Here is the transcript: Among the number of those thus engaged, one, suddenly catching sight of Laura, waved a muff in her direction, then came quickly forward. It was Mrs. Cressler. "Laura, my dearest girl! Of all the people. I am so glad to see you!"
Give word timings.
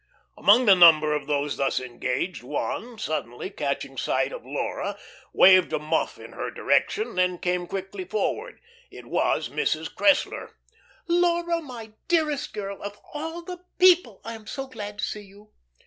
Among 0.35 0.65
the 0.65 0.73
number 0.73 1.13
of 1.13 1.27
those 1.27 1.57
thus 1.57 1.79
engaged, 1.79 2.41
one, 2.41 2.97
suddenly 2.97 3.51
catching 3.51 3.97
sight 3.99 4.31
of 4.31 4.43
Laura, 4.43 4.97
waved 5.31 5.71
a 5.73 5.77
muff 5.77 6.17
in 6.17 6.31
her 6.31 6.49
direction, 6.49 7.13
then 7.13 7.37
came 7.37 7.67
quickly 7.67 8.03
forward. 8.05 8.59
It 8.89 9.05
was 9.05 9.49
Mrs. 9.49 9.93
Cressler. 9.93 10.53
"Laura, 11.07 11.61
my 11.61 11.91
dearest 12.07 12.51
girl! 12.51 12.81
Of 12.81 12.99
all 13.13 13.43
the 13.43 13.59
people. 13.77 14.21
I 14.25 14.33
am 14.33 14.47
so 14.47 14.65
glad 14.65 14.97
to 14.97 15.05
see 15.05 15.21
you!" 15.25 15.51